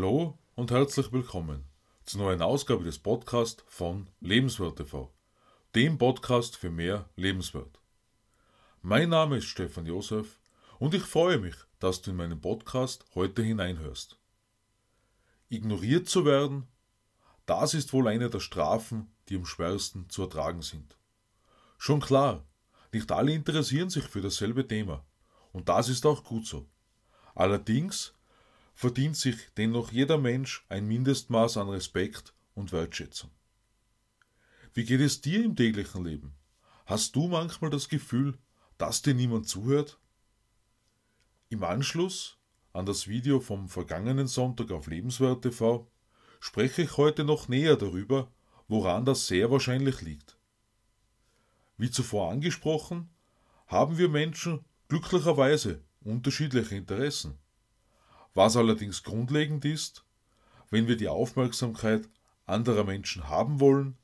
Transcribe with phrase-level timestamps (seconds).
[0.00, 1.64] Hallo und herzlich willkommen
[2.04, 5.12] zur neuen Ausgabe des Podcasts von Lebenswert TV,
[5.74, 7.80] dem Podcast für mehr Lebenswert.
[8.80, 10.38] Mein Name ist Stefan Josef
[10.78, 14.20] und ich freue mich, dass du in meinen Podcast heute hineinhörst.
[15.48, 16.68] Ignoriert zu werden,
[17.44, 20.96] das ist wohl eine der Strafen, die am schwersten zu ertragen sind.
[21.76, 22.44] Schon klar,
[22.92, 25.04] nicht alle interessieren sich für dasselbe Thema,
[25.50, 26.68] und das ist auch gut so.
[27.34, 28.14] Allerdings
[28.78, 33.28] verdient sich dennoch jeder Mensch ein Mindestmaß an Respekt und Wertschätzung.
[34.72, 36.36] Wie geht es dir im täglichen Leben?
[36.86, 38.38] Hast du manchmal das Gefühl,
[38.76, 39.98] dass dir niemand zuhört?
[41.48, 42.38] Im Anschluss
[42.72, 45.90] an das Video vom vergangenen Sonntag auf Lebenswert TV
[46.38, 48.30] spreche ich heute noch näher darüber,
[48.68, 50.38] woran das sehr wahrscheinlich liegt.
[51.78, 53.10] Wie zuvor angesprochen,
[53.66, 57.40] haben wir Menschen glücklicherweise unterschiedliche Interessen.
[58.38, 60.04] Was allerdings grundlegend ist,
[60.70, 62.08] wenn wir die Aufmerksamkeit
[62.46, 63.96] anderer Menschen haben wollen,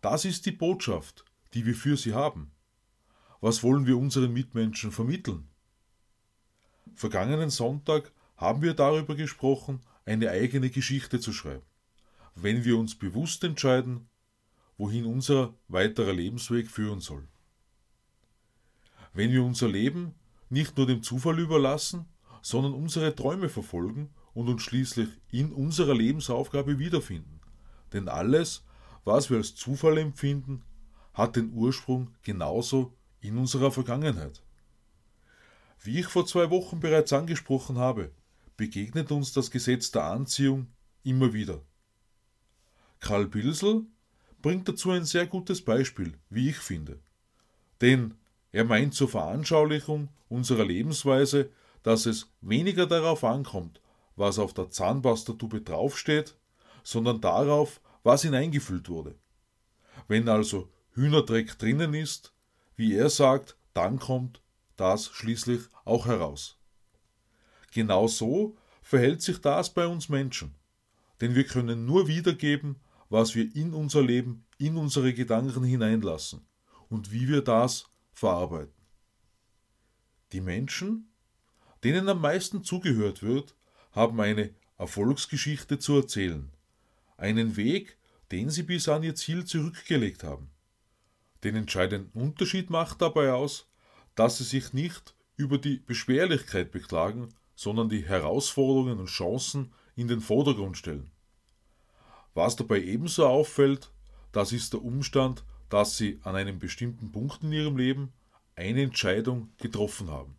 [0.00, 2.52] das ist die Botschaft, die wir für sie haben.
[3.42, 5.46] Was wollen wir unseren Mitmenschen vermitteln?
[6.94, 11.66] Vergangenen Sonntag haben wir darüber gesprochen, eine eigene Geschichte zu schreiben.
[12.34, 14.08] Wenn wir uns bewusst entscheiden,
[14.78, 17.28] wohin unser weiterer Lebensweg führen soll.
[19.12, 20.14] Wenn wir unser Leben
[20.48, 22.06] nicht nur dem Zufall überlassen,
[22.42, 27.40] sondern unsere Träume verfolgen und uns schließlich in unserer Lebensaufgabe wiederfinden.
[27.92, 28.64] Denn alles,
[29.04, 30.62] was wir als Zufall empfinden,
[31.14, 34.42] hat den Ursprung genauso in unserer Vergangenheit.
[35.80, 38.10] Wie ich vor zwei Wochen bereits angesprochen habe,
[38.56, 40.68] begegnet uns das Gesetz der Anziehung
[41.02, 41.62] immer wieder.
[43.00, 43.86] Karl Bilsel
[44.40, 47.00] bringt dazu ein sehr gutes Beispiel, wie ich finde.
[47.80, 48.14] Denn
[48.52, 51.50] er meint zur Veranschaulichung unserer Lebensweise
[51.82, 53.80] dass es weniger darauf ankommt,
[54.16, 56.36] was auf der Zahnpastatube draufsteht,
[56.82, 59.16] sondern darauf, was hineingefüllt wurde.
[60.08, 62.34] Wenn also Hühnerdreck drinnen ist,
[62.76, 64.42] wie er sagt, dann kommt
[64.76, 66.58] das schließlich auch heraus.
[67.72, 70.54] Genau so verhält sich das bei uns Menschen,
[71.20, 72.76] denn wir können nur wiedergeben,
[73.08, 76.46] was wir in unser Leben, in unsere Gedanken hineinlassen
[76.88, 78.74] und wie wir das verarbeiten.
[80.32, 81.11] Die Menschen,
[81.84, 83.54] denen am meisten zugehört wird,
[83.92, 86.50] haben eine Erfolgsgeschichte zu erzählen,
[87.16, 87.96] einen Weg,
[88.30, 90.50] den sie bis an ihr Ziel zurückgelegt haben.
[91.44, 93.68] Den entscheidenden Unterschied macht dabei aus,
[94.14, 100.20] dass sie sich nicht über die Beschwerlichkeit beklagen, sondern die Herausforderungen und Chancen in den
[100.20, 101.10] Vordergrund stellen.
[102.34, 103.90] Was dabei ebenso auffällt,
[104.32, 108.12] das ist der Umstand, dass sie an einem bestimmten Punkt in ihrem Leben
[108.56, 110.36] eine Entscheidung getroffen haben.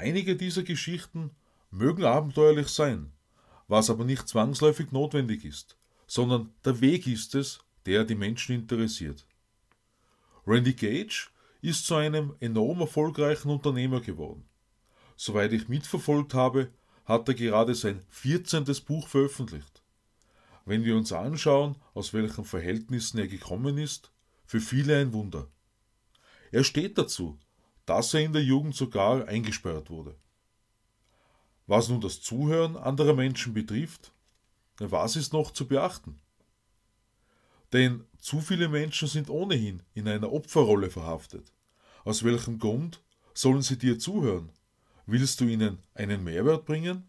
[0.00, 1.32] Einige dieser Geschichten
[1.72, 3.12] mögen abenteuerlich sein,
[3.66, 5.76] was aber nicht zwangsläufig notwendig ist,
[6.06, 9.26] sondern der Weg ist es, der die Menschen interessiert.
[10.46, 11.30] Randy Gage
[11.62, 14.48] ist zu einem enorm erfolgreichen Unternehmer geworden.
[15.16, 16.70] Soweit ich mitverfolgt habe,
[17.04, 18.66] hat er gerade sein 14.
[18.86, 19.82] Buch veröffentlicht.
[20.64, 24.12] Wenn wir uns anschauen, aus welchen Verhältnissen er gekommen ist,
[24.46, 25.48] für viele ein Wunder.
[26.52, 27.36] Er steht dazu,
[27.88, 30.14] dass er in der Jugend sogar eingesperrt wurde.
[31.66, 34.12] Was nun das Zuhören anderer Menschen betrifft,
[34.78, 36.20] was ist noch zu beachten?
[37.72, 41.50] Denn zu viele Menschen sind ohnehin in einer Opferrolle verhaftet.
[42.04, 44.50] Aus welchem Grund sollen sie dir zuhören?
[45.06, 47.08] Willst du ihnen einen Mehrwert bringen?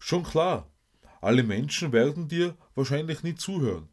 [0.00, 0.68] Schon klar,
[1.20, 3.88] alle Menschen werden dir wahrscheinlich nie zuhören.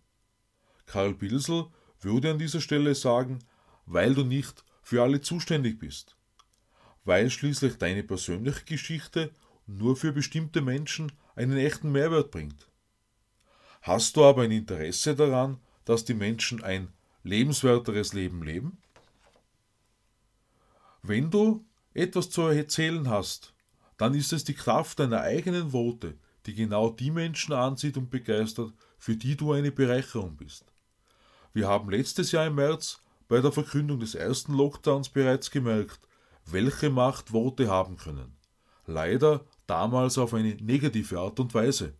[0.87, 1.67] Karl Bilsel
[1.99, 3.39] würde an dieser Stelle sagen,
[3.85, 6.17] weil du nicht für alle zuständig bist,
[7.05, 9.31] weil schließlich deine persönliche Geschichte
[9.65, 12.67] nur für bestimmte Menschen einen echten Mehrwert bringt.
[13.83, 16.89] Hast du aber ein Interesse daran, dass die Menschen ein
[17.23, 18.79] lebenswerteres Leben leben?
[21.03, 23.53] Wenn du etwas zu erzählen hast,
[23.95, 26.17] dann ist es die Kraft deiner eigenen Worte,
[26.47, 30.65] die genau die Menschen ansieht und begeistert, für die du eine Bereicherung bist.
[31.53, 36.01] Wir haben letztes Jahr im März bei der Verkündung des ersten Lockdowns bereits gemerkt,
[36.47, 38.35] welche Macht Worte haben können.
[38.85, 41.93] Leider damals auf eine negative Art und Weise.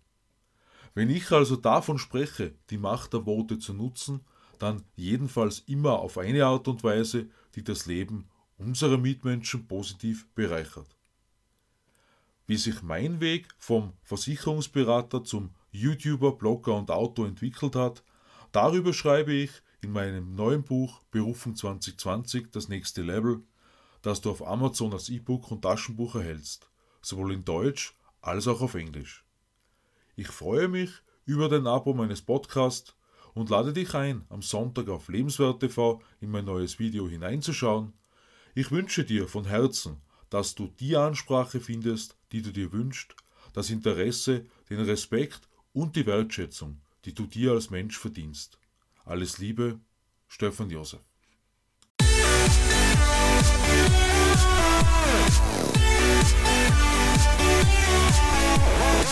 [0.93, 4.25] Wenn ich also davon spreche, die Macht der Worte zu nutzen,
[4.59, 10.97] dann jedenfalls immer auf eine Art und Weise, die das Leben unserer Mitmenschen positiv bereichert.
[12.45, 18.03] Wie sich mein Weg vom Versicherungsberater zum YouTuber, Blogger und Autor entwickelt hat,
[18.51, 19.51] darüber schreibe ich
[19.81, 23.41] in meinem neuen Buch Berufung 2020, das nächste Level,
[24.03, 26.69] das du auf Amazon als E-Book und Taschenbuch erhältst,
[27.01, 29.25] sowohl in Deutsch als auch auf Englisch.
[30.15, 30.91] Ich freue mich
[31.25, 32.95] über den Abo meines Podcasts
[33.33, 37.93] und lade dich ein, am Sonntag auf Lebenswert TV in mein neues Video hineinzuschauen.
[38.53, 39.97] Ich wünsche dir von Herzen,
[40.29, 43.15] dass du die Ansprache findest, die du dir wünschst,
[43.53, 45.41] das Interesse, den Respekt
[45.73, 48.60] und die Wertschätzung, die du dir als Mensch verdienst.
[49.05, 49.79] Alles Liebe,
[50.27, 51.01] Stefan Josef.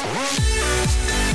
[0.02, 1.29] We'll.